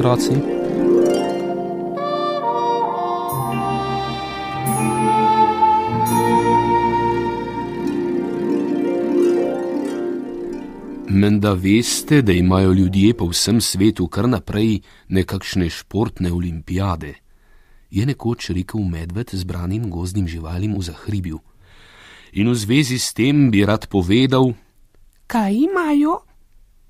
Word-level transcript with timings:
otroci. 0.00 0.32
Menda 11.08 11.52
veste, 11.52 12.22
da 12.22 12.32
imajo 12.32 12.72
ljudje 12.72 13.14
po 13.14 13.26
vsem 13.26 13.60
svetu 13.60 14.08
kar 14.08 14.28
naprej 14.28 14.80
nekakšne 15.08 15.68
športne 15.70 16.32
olimpijade, 16.32 17.14
je 17.90 18.06
nekoč 18.06 18.50
rekel 18.50 18.80
medved 18.80 19.30
zbranim 19.32 19.90
gozdnim 19.90 20.28
živalim 20.28 20.78
v 20.78 20.82
zahribju. 20.82 21.40
In 22.32 22.48
v 22.48 22.54
zvezi 22.54 22.98
s 22.98 23.12
tem 23.12 23.50
bi 23.50 23.64
rad 23.66 23.88
povedal, 23.88 24.54
kaj 25.26 25.52
imajo? 25.54 26.22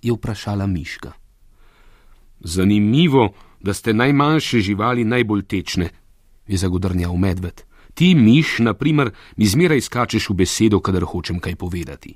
je 0.02 0.12
vprašala 0.12 0.66
miška. 0.66 1.20
Zanimivo, 2.41 3.35
da 3.61 3.75
ste 3.75 3.95
najmanjše 3.95 4.61
živali 4.61 5.05
najbolj 5.05 5.43
tečne, 5.43 5.91
je 6.47 6.57
zagodrnjal 6.57 7.16
medved. 7.16 7.63
Ti, 7.95 8.15
miš, 8.15 8.59
na 8.59 8.75
primer, 8.75 9.11
mi 9.37 9.47
zmeraj 9.47 9.80
skačeš 9.80 10.30
v 10.30 10.35
besedo, 10.35 10.80
kadar 10.80 11.05
hočem 11.05 11.41
kaj 11.41 11.57
povedati. 11.57 12.15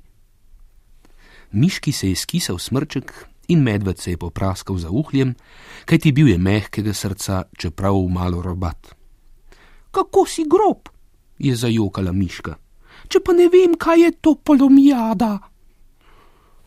Miški 1.51 1.91
se 1.91 2.09
je 2.09 2.15
skisal 2.15 2.57
smrček 2.57 3.13
in 3.47 3.61
medved 3.63 3.99
se 3.99 4.11
je 4.11 4.17
popraskal 4.17 4.77
za 4.77 4.89
uhljem, 4.89 5.35
kaj 5.85 5.99
ti 5.99 6.11
bil 6.11 6.27
je 6.27 6.37
mehkega 6.37 6.93
srca, 6.93 7.43
čeprav 7.57 7.95
malo 8.09 8.41
robat. 8.41 8.95
Kako 9.91 10.25
si 10.25 10.43
grob? 10.49 10.89
je 11.39 11.55
zajokala 11.55 12.11
miška. 12.11 12.55
Če 13.11 13.19
pa 13.19 13.33
ne 13.35 13.49
vem, 13.51 13.75
kaj 13.75 14.01
je 14.01 14.11
to 14.21 14.35
polomijada. 14.35 15.37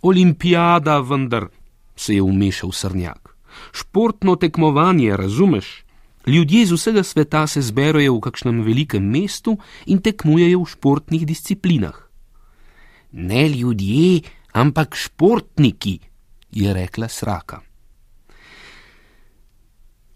Olimpijada, 0.03 1.00
vendar, 1.00 1.48
se 1.97 2.15
je 2.15 2.22
umešal 2.22 2.72
srnjak. 2.72 3.38
Športno 3.73 4.37
tekmovanje, 4.37 5.17
razumeš? 5.17 5.84
Ljudje 6.27 6.67
z 6.67 6.73
vsega 6.73 7.03
sveta 7.03 7.47
se 7.47 7.62
zberejo 7.62 8.15
v 8.15 8.20
kakšnem 8.20 8.62
velikem 8.62 9.05
mestu 9.05 9.56
in 9.87 10.03
tekmujejo 10.03 10.61
v 10.61 10.70
športnih 10.70 11.27
disciplinah. 11.27 11.97
Ne 13.12 13.48
ljudje, 13.48 14.20
ampak 14.53 14.95
športniki, 14.95 15.98
je 16.53 16.75
rekla 16.75 17.09
Sraka. 17.09 17.61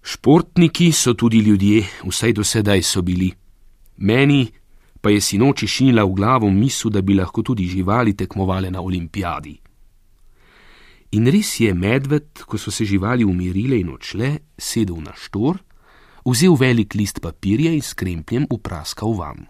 Športniki 0.02 0.92
so 0.92 1.14
tudi 1.14 1.38
ljudje, 1.38 1.86
vsaj 2.04 2.32
do 2.32 2.44
sedaj 2.44 2.82
so 2.82 3.02
bili. 3.02 3.32
Meni 3.96 4.48
pa 5.00 5.10
je 5.10 5.20
sinoči 5.20 5.66
šinila 5.66 6.04
v 6.04 6.14
glavo 6.14 6.50
misel, 6.50 6.90
da 6.90 7.00
bi 7.02 7.14
lahko 7.14 7.42
tudi 7.42 7.66
živali 7.66 8.16
tekmovale 8.16 8.70
na 8.70 8.80
olimpijadi. 8.80 9.61
In 11.12 11.26
res 11.28 11.58
je 11.60 11.74
medved, 11.76 12.40
ko 12.48 12.56
so 12.56 12.72
se 12.72 12.86
živali 12.88 13.24
umirile 13.28 13.76
in 13.76 13.90
odšle, 13.92 14.38
sedel 14.56 14.96
na 15.04 15.12
štor, 15.12 15.58
vzel 16.24 16.56
velik 16.56 16.94
list 16.96 17.20
papirja 17.20 17.68
in 17.76 17.84
s 17.84 17.92
krempljem 17.92 18.46
upraskal 18.48 19.12
vam. 19.18 19.44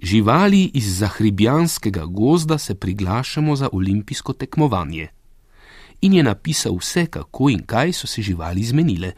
Živali 0.00 0.70
iz 0.72 0.88
zahribjanskega 1.02 2.06
gozda 2.08 2.56
se 2.58 2.74
priglašamo 2.74 3.56
za 3.56 3.68
olimpijsko 3.72 4.32
tekmovanje. 4.32 5.10
In 6.00 6.16
je 6.16 6.22
napisal 6.22 6.78
vse, 6.80 7.04
kako 7.06 7.50
in 7.50 7.60
kaj 7.60 7.92
so 7.92 8.06
se 8.06 8.22
živali 8.22 8.64
zmenile. 8.64 9.12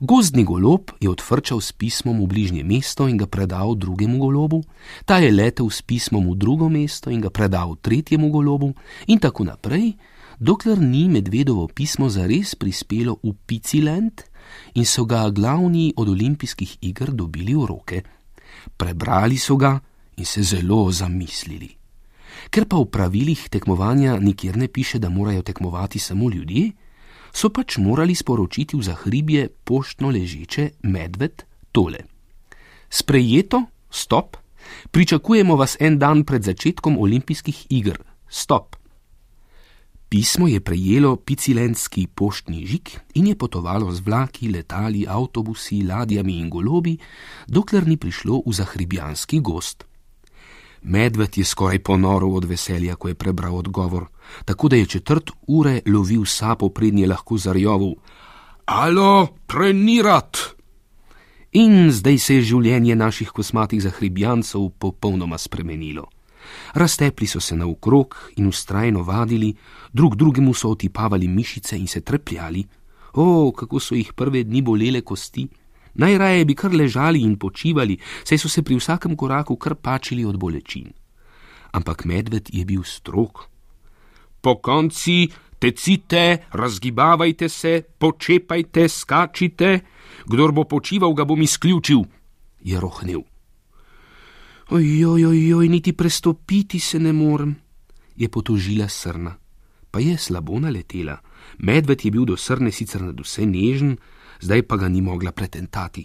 Gozdni 0.00 0.44
golob 0.44 0.92
je 1.00 1.08
odvrčal 1.08 1.64
s 1.64 1.72
pismom 1.72 2.20
v 2.20 2.26
bližnje 2.28 2.60
mesto 2.64 3.08
in 3.08 3.16
ga 3.16 3.26
predal 3.26 3.72
drugemu 3.74 4.18
golobu, 4.18 4.60
ta 5.08 5.16
je 5.18 5.32
letel 5.32 5.70
s 5.70 5.80
pismom 5.82 6.28
v 6.28 6.36
drugo 6.36 6.68
mesto 6.68 7.10
in 7.10 7.24
ga 7.24 7.32
predal 7.32 7.74
tretjemu 7.80 8.28
golobu, 8.28 8.74
in 9.06 9.18
tako 9.18 9.48
naprej, 9.48 9.96
dokler 10.38 10.78
ni 10.78 11.08
medvedovo 11.08 11.66
pismo 11.68 12.08
zares 12.08 12.54
prispelo 12.54 13.18
v 13.22 13.34
Piciland 13.46 14.22
in 14.74 14.86
so 14.86 15.04
ga 15.04 15.30
glavni 15.30 15.92
od 15.96 16.08
olimpijskih 16.08 16.78
iger 16.80 17.10
dobili 17.10 17.54
v 17.54 17.66
roke. 17.66 18.02
Prebrali 18.76 19.38
so 19.38 19.56
ga 19.56 19.80
in 20.16 20.24
se 20.24 20.42
zelo 20.42 20.90
zamislili. 20.92 21.68
Ker 22.50 22.64
pa 22.70 22.78
v 22.78 22.86
pravilih 22.86 23.48
tekmovanja 23.50 24.18
nikjer 24.18 24.56
ne 24.56 24.68
piše, 24.68 24.98
da 24.98 25.08
morajo 25.08 25.42
tekmovati 25.42 25.98
samo 25.98 26.30
ljudje, 26.30 26.72
so 27.32 27.50
pač 27.50 27.76
morali 27.76 28.14
sporočiti 28.14 28.76
v 28.76 28.82
zahribje 28.82 29.48
poštno 29.64 30.10
ležeče 30.10 30.70
medved 30.82 31.42
tole. 31.72 32.06
Sprejeto, 32.90 33.66
stop, 33.90 34.36
pričakujemo 34.90 35.56
vas 35.56 35.76
en 35.80 35.98
dan 35.98 36.24
pred 36.24 36.42
začetkom 36.42 36.96
olimpijskih 36.98 37.66
iger, 37.70 37.98
stop. 38.28 38.77
Pismo 40.08 40.48
je 40.48 40.60
prejelo 40.60 41.16
picilenski 41.16 42.06
poštni 42.06 42.66
žig 42.66 42.88
in 43.14 43.26
je 43.26 43.36
potovalo 43.36 43.92
z 43.92 44.00
vlaki, 44.00 44.48
letali, 44.48 45.04
avtobusi, 45.08 45.82
ladjami 45.84 46.38
in 46.38 46.48
golobi, 46.50 46.96
dokler 47.46 47.84
ni 47.86 47.96
prišlo 47.96 48.40
v 48.46 48.52
zahribjanski 48.52 49.40
gost. 49.40 49.84
Medved 50.82 51.38
je 51.38 51.44
skoraj 51.44 51.82
ponoril 51.84 52.36
od 52.36 52.44
veselja, 52.44 52.96
ko 52.96 53.08
je 53.08 53.14
prebral 53.14 53.56
odgovor, 53.56 54.06
tako 54.44 54.68
da 54.68 54.76
je 54.76 54.86
četrt 54.86 55.30
ure 55.46 55.80
lovil 55.86 56.24
sapo 56.24 56.68
prednje 56.68 57.06
lahko 57.06 57.36
zarjovil: 57.36 57.94
Alo, 58.64 59.28
trenirat! 59.46 60.36
In 61.52 61.90
zdaj 61.90 62.18
se 62.18 62.34
je 62.34 62.42
življenje 62.42 62.96
naših 62.96 63.28
kosmatih 63.28 63.82
zahribjancev 63.82 64.70
popolnoma 64.78 65.38
spremenilo. 65.38 66.08
Raztepli 66.74 67.26
so 67.26 67.40
se 67.40 67.56
naokrog 67.56 68.16
in 68.36 68.46
ustrajno 68.46 69.02
vadili, 69.02 69.54
drug 69.92 70.16
drugemu 70.16 70.54
so 70.54 70.70
otipavali 70.70 71.28
mišice 71.28 71.78
in 71.78 71.86
se 71.86 72.00
trepljali. 72.00 72.64
O, 73.12 73.52
kako 73.52 73.80
so 73.80 73.94
jih 73.94 74.12
prve 74.12 74.44
dni 74.44 74.62
bolele 74.62 75.00
kosti! 75.00 75.48
Najraje 75.94 76.44
bi 76.44 76.54
kar 76.54 76.74
ležali 76.74 77.20
in 77.22 77.36
počivali, 77.38 77.98
saj 78.24 78.38
so 78.38 78.48
se 78.48 78.62
pri 78.62 78.76
vsakem 78.78 79.16
koraku 79.16 79.56
kar 79.56 79.74
pačili 79.74 80.24
od 80.24 80.36
bolečin. 80.38 80.92
Ampak 81.72 82.04
medved 82.04 82.50
je 82.52 82.64
bil 82.64 82.84
strok. 82.84 83.48
Po 84.40 84.54
konci 84.62 85.28
tecite, 85.58 86.44
razgibavajte 86.52 87.48
se, 87.48 87.82
počepajte, 87.98 88.88
skačite, 88.88 89.80
kdor 90.26 90.52
bo 90.52 90.64
počival, 90.64 91.12
ga 91.14 91.24
bom 91.24 91.42
izključil, 91.42 92.04
je 92.62 92.80
rohnil. 92.80 93.26
Ojoj, 94.70 95.24
ojoj, 95.24 95.68
niti 95.68 95.92
prestopiti 95.92 96.78
se 96.78 96.98
ne 96.98 97.12
morem, 97.12 97.56
je 98.16 98.28
potožila 98.28 98.88
srna. 98.88 99.34
Pa 99.90 100.00
je 100.00 100.18
slabo 100.18 100.58
naletela. 100.60 101.16
Medved 101.58 102.04
je 102.04 102.10
bil 102.10 102.24
do 102.24 102.36
srne 102.36 102.72
sicer 102.72 103.02
nad 103.02 103.20
vse 103.20 103.46
nežen, 103.46 103.96
zdaj 104.40 104.62
pa 104.68 104.76
ga 104.76 104.88
ni 104.88 105.00
mogla 105.00 105.32
pretentati. 105.32 106.04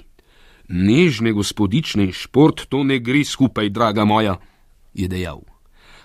Nežne 0.70 1.34
gospodične 1.34 2.08
šport 2.12 2.64
to 2.70 2.84
ne 2.84 3.00
gre 3.00 3.26
skupaj, 3.26 3.70
draga 3.70 4.06
moja, 4.06 4.38
je 4.94 5.08
dejal. 5.08 5.44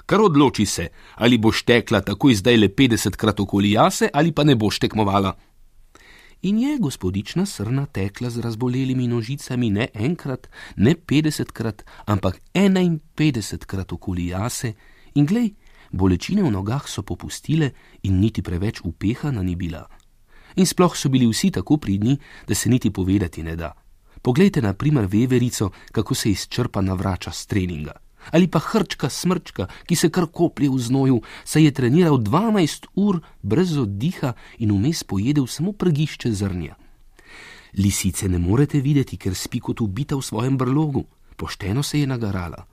Kar 0.06 0.20
odloči 0.20 0.66
se, 0.66 0.88
ali 1.14 1.38
boš 1.38 1.62
tekla 1.62 2.00
takoj 2.00 2.34
zdaj 2.34 2.56
le 2.56 2.68
50 2.68 3.16
krat 3.16 3.40
okoli 3.40 3.70
jase 3.70 4.08
ali 4.12 4.32
pa 4.32 4.44
ne 4.44 4.56
boš 4.56 4.78
tekmovala 4.78 5.36
in 6.42 6.58
je 6.58 6.78
gospodična 6.78 7.46
srna 7.46 7.86
tekla 7.86 8.30
z 8.30 8.40
razbolelimi 8.40 9.06
nožicami 9.06 9.70
ne 9.70 9.88
enkrat, 9.94 10.48
ne 10.76 10.94
petdesetkrat, 10.94 11.84
ampak 12.06 12.40
enainpetdesetkrat 12.54 13.92
okoli 13.92 14.26
jase, 14.26 14.72
in 15.14 15.26
glej, 15.26 15.54
bolečine 15.90 16.42
v 16.42 16.50
nogah 16.50 16.88
so 16.88 17.02
popustile 17.02 17.70
in 18.02 18.20
niti 18.20 18.42
preveč 18.42 18.80
upehana 18.84 19.42
ni 19.42 19.56
bila. 19.56 19.86
In 20.56 20.66
sploh 20.66 20.96
so 20.96 21.08
bili 21.08 21.26
vsi 21.26 21.50
tako 21.50 21.76
pridni, 21.76 22.18
da 22.46 22.54
se 22.54 22.68
niti 22.68 22.90
povedati 22.90 23.42
ne 23.42 23.56
da. 23.56 23.72
Poglejte, 24.22 24.62
na 24.62 24.74
primer, 24.74 25.06
veverico, 25.06 25.70
kako 25.92 26.14
se 26.14 26.30
izčrpa 26.30 26.80
navrača 26.80 27.30
s 27.30 27.46
treninga 27.46 28.07
ali 28.32 28.48
pa 28.48 28.58
hrčka 28.58 29.08
smrčka, 29.08 29.66
ki 29.86 29.96
se 29.96 30.10
kar 30.10 30.26
koplje 30.32 30.70
v 30.70 30.78
znoju, 30.78 31.20
saj 31.44 31.64
je 31.64 31.72
treniral 31.72 32.18
12 32.18 32.86
ur 32.94 33.20
brez 33.42 33.76
oddiha 33.76 34.32
in 34.58 34.72
vmes 34.72 35.04
pojedel 35.04 35.46
samo 35.46 35.72
prgišče 35.72 36.32
zrnja. 36.32 36.74
Lisice 37.78 38.28
ne 38.28 38.38
morete 38.38 38.80
videti, 38.80 39.16
ker 39.16 39.34
spi 39.34 39.60
kot 39.60 39.80
ubita 39.80 40.16
v 40.16 40.22
svojem 40.22 40.56
brlogu, 40.56 41.04
pošteno 41.36 41.82
se 41.82 42.00
je 42.00 42.06
nagarala. 42.06 42.64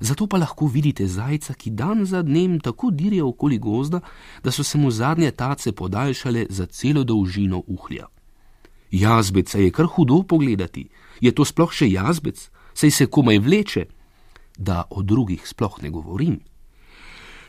Zato 0.00 0.26
pa 0.26 0.38
lahko 0.38 0.66
vidite 0.66 1.06
zajca, 1.06 1.54
ki 1.54 1.70
dan 1.70 2.04
za 2.04 2.22
dnem 2.22 2.58
tako 2.60 2.90
dirje 2.90 3.22
okoli 3.22 3.58
gozda, 3.58 4.00
da 4.42 4.50
so 4.50 4.64
se 4.64 4.78
mu 4.78 4.90
zadnje 4.90 5.30
tace 5.30 5.72
podaljšale 5.72 6.46
za 6.50 6.66
celo 6.66 7.04
dolžino 7.04 7.62
uhlja. 7.66 8.06
Jazbeca 8.90 9.58
je 9.58 9.70
kar 9.70 9.86
hudo 9.86 10.22
pogledati, 10.22 10.88
je 11.20 11.32
to 11.32 11.44
sploh 11.44 11.72
še 11.72 11.88
jazbec, 11.90 12.50
saj 12.74 12.90
se 12.90 13.06
komaj 13.06 13.38
vleče, 13.38 13.86
da 14.58 14.84
o 14.90 15.02
drugih 15.02 15.48
sploh 15.48 15.82
ne 15.82 15.90
govorim. 15.90 16.40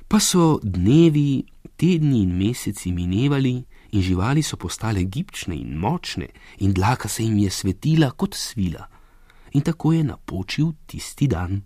Pa 0.07 0.19
so 0.19 0.59
dnevi, 0.63 1.43
tedni 1.75 2.21
in 2.23 2.35
meseci 2.37 2.91
minevali, 2.91 3.63
in 3.91 4.01
živali 4.01 4.43
so 4.43 4.57
postale 4.57 5.03
gibčne 5.03 5.55
in 5.55 5.77
močne, 5.77 6.27
in 6.59 6.73
dlaka 6.73 7.09
se 7.09 7.23
jim 7.23 7.37
je 7.37 7.49
svetila 7.49 8.11
kot 8.11 8.35
svila, 8.35 8.87
in 9.53 9.61
tako 9.61 9.93
je 9.93 10.03
napočil 10.03 10.73
tisti 10.85 11.27
dan. 11.27 11.61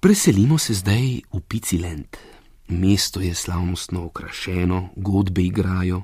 Preselimo 0.00 0.58
se 0.58 0.74
zdaj 0.74 1.20
v 1.32 1.40
Piciland. 1.48 2.16
Mesto 2.68 3.20
je 3.20 3.34
slavnostno 3.34 4.04
okrašeno, 4.04 4.88
godbe 4.96 5.42
igrajo, 5.42 6.02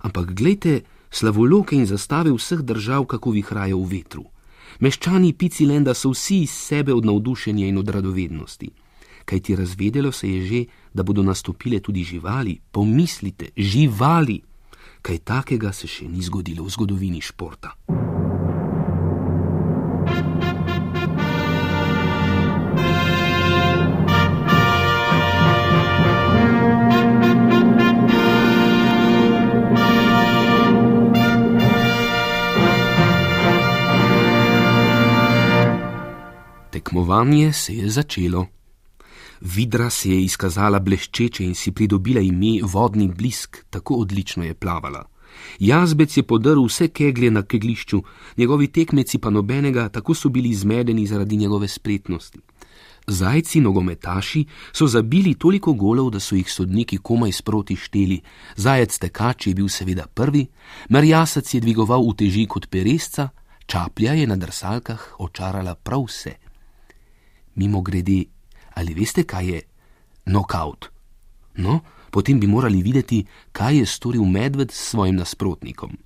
Ampak 0.00 0.32
gledajte, 0.32 0.82
slavoloke 1.10 1.76
in 1.76 1.86
zastave 1.86 2.32
vseh 2.32 2.62
držav, 2.64 3.04
kako 3.04 3.34
vihrajo 3.36 3.80
v 3.84 3.88
vetru. 3.98 4.24
Meščani 4.78 5.32
Picilenda 5.32 5.94
so 5.94 6.10
vsi 6.14 6.42
iz 6.42 6.50
sebe 6.50 6.94
od 6.94 7.04
navdušenja 7.04 7.66
in 7.66 7.78
od 7.78 7.88
radovednosti. 7.88 8.70
Kaj 9.24 9.40
ti 9.40 9.56
razvedelo 9.56 10.12
se 10.12 10.30
je 10.30 10.46
že, 10.46 10.64
da 10.94 11.02
bodo 11.02 11.22
nastopile 11.22 11.80
tudi 11.80 12.04
živali, 12.04 12.58
pomislite, 12.70 13.50
živali. 13.56 14.40
Kaj 15.02 15.18
takega 15.18 15.72
se 15.72 15.86
še 15.86 16.08
ni 16.08 16.22
zgodilo 16.22 16.64
v 16.64 16.70
zgodovini 16.70 17.20
športa. 17.20 17.76
Tekmovanje 36.90 37.52
se 37.52 37.74
je 37.74 37.90
začelo. 37.90 38.46
Vidra 39.40 39.90
se 39.90 40.10
je 40.10 40.24
izkazala 40.24 40.80
bleščeče 40.82 41.44
in 41.44 41.52
si 41.54 41.70
pridobila 41.70 42.20
ime 42.20 42.64
vodni 42.66 43.06
blisk, 43.06 43.60
tako 43.70 44.00
odlično 44.02 44.42
je 44.44 44.54
plavala. 44.54 45.04
Jazbec 45.58 46.16
je 46.16 46.24
podrl 46.26 46.64
vse 46.64 46.88
keglje 46.88 47.30
na 47.30 47.42
keglišču, 47.42 48.02
njegovi 48.36 48.66
tekmeci 48.66 49.18
pa 49.18 49.30
nobenega, 49.30 49.88
tako 49.88 50.14
so 50.14 50.28
bili 50.28 50.50
zmedeni 50.54 51.06
zaradi 51.06 51.36
njegove 51.36 51.68
spretnosti. 51.68 52.40
Zajci 53.06 53.60
nogometaši 53.60 54.44
so 54.72 54.86
zabili 54.86 55.34
toliko 55.34 55.72
golov, 55.72 56.10
da 56.10 56.20
so 56.20 56.34
jih 56.34 56.52
sodniki 56.52 56.98
komaj 56.98 57.32
sproti 57.32 57.76
šteli. 57.76 58.20
Zajec 58.56 58.98
tekač 58.98 59.46
je 59.46 59.54
bil 59.54 59.68
seveda 59.68 60.06
prvi, 60.06 60.46
Marjasac 60.88 61.54
je 61.54 61.60
dvigoval 61.60 62.02
uteži 62.02 62.46
kot 62.46 62.66
peresca, 62.66 63.28
čaplja 63.66 64.12
je 64.12 64.26
na 64.26 64.36
drsalkah 64.36 65.10
očarala 65.18 65.74
prav 65.74 66.08
vse. 66.10 66.49
Mimo 67.54 67.82
grede, 67.82 68.24
ali 68.74 68.94
veste, 68.94 69.24
kaj 69.24 69.46
je 69.46 69.62
knockout? 70.24 70.90
No, 71.54 71.80
potem 72.10 72.40
bi 72.40 72.46
morali 72.46 72.82
videti, 72.82 73.24
kaj 73.52 73.78
je 73.78 73.86
storil 73.86 74.24
medved 74.24 74.70
s 74.70 74.90
svojim 74.90 75.16
nasprotnikom. 75.16 75.98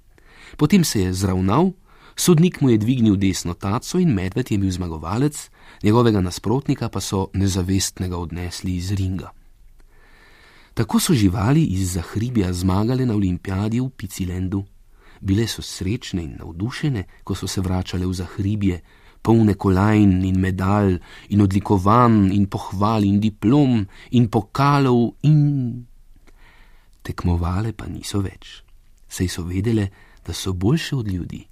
Potem 0.56 0.85
se 0.85 1.00
je 1.00 1.12
zravnal, 1.12 1.73
sodnik 2.17 2.61
mu 2.61 2.70
je 2.70 2.79
dvignil 2.79 3.17
desno 3.17 3.55
taco 3.55 3.99
in 3.99 4.14
medved 4.14 4.50
je 4.50 4.58
bil 4.58 4.70
zmagovalec, 4.70 5.50
njegovega 5.82 6.20
nasprotnika 6.20 6.88
pa 6.88 7.00
so 7.00 7.29
nezavestnega 7.32 8.17
odnesli 8.17 8.76
iz 8.76 8.93
ringa. 8.93 9.31
Tako 10.75 11.00
so 11.00 11.14
živali 11.14 11.64
iz 11.64 11.93
Zahribja 11.93 12.52
zmagale 12.52 13.06
na 13.06 13.14
olimpijadi 13.14 13.81
v 13.81 13.91
Picilendu. 13.91 14.64
Bile 15.20 15.46
so 15.46 15.62
srečne 15.62 16.23
in 16.23 16.37
navdušene, 16.38 17.05
ko 17.25 17.35
so 17.35 17.46
se 17.46 17.61
vračale 17.61 18.06
v 18.06 18.12
Zahribje, 18.12 18.81
polne 19.25 19.56
kolajn 19.56 20.21
in 20.29 20.38
medalj 20.41 20.99
in 21.32 21.43
odlikovanj 21.44 22.35
in 22.37 22.44
pohval 22.53 23.06
in 23.09 23.21
diplom 23.23 23.81
in 24.12 24.29
pokalov 24.29 25.15
in. 25.25 25.41
Tekmovale 27.05 27.73
pa 27.76 27.88
niso 27.88 28.21
več, 28.25 28.61
saj 29.09 29.29
so 29.29 29.44
vedele, 29.49 29.88
da 30.25 30.32
so 30.32 30.53
boljše 30.53 30.97
od 30.97 31.09
ljudi. 31.12 31.43